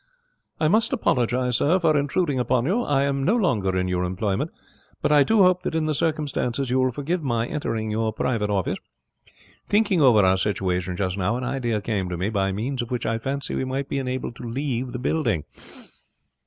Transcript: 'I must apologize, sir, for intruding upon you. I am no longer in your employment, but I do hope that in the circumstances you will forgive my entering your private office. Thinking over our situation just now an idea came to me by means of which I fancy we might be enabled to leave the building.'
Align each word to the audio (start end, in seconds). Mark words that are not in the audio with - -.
'I 0.59 0.69
must 0.69 0.93
apologize, 0.93 1.57
sir, 1.57 1.77
for 1.77 1.95
intruding 1.95 2.39
upon 2.39 2.65
you. 2.65 2.81
I 2.81 3.03
am 3.03 3.23
no 3.23 3.35
longer 3.35 3.77
in 3.77 3.87
your 3.87 4.03
employment, 4.03 4.49
but 4.99 5.11
I 5.11 5.21
do 5.21 5.43
hope 5.43 5.61
that 5.61 5.75
in 5.75 5.85
the 5.85 5.93
circumstances 5.93 6.71
you 6.71 6.79
will 6.79 6.91
forgive 6.91 7.21
my 7.21 7.45
entering 7.45 7.91
your 7.91 8.11
private 8.11 8.49
office. 8.49 8.79
Thinking 9.67 10.01
over 10.01 10.21
our 10.23 10.37
situation 10.39 10.95
just 10.97 11.19
now 11.19 11.37
an 11.37 11.43
idea 11.43 11.81
came 11.81 12.09
to 12.09 12.17
me 12.17 12.29
by 12.29 12.51
means 12.51 12.81
of 12.81 12.89
which 12.89 13.05
I 13.05 13.19
fancy 13.19 13.53
we 13.53 13.63
might 13.63 13.89
be 13.89 13.99
enabled 13.99 14.35
to 14.37 14.49
leave 14.49 14.91
the 14.91 14.97
building.' 14.97 15.43